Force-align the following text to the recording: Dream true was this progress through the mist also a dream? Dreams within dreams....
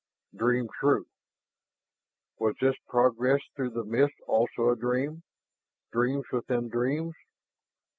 Dream 0.35 0.67
true 0.79 1.05
was 2.39 2.55
this 2.59 2.73
progress 2.87 3.39
through 3.55 3.69
the 3.69 3.83
mist 3.83 4.15
also 4.25 4.69
a 4.69 4.75
dream? 4.75 5.21
Dreams 5.91 6.25
within 6.31 6.69
dreams.... 6.69 7.13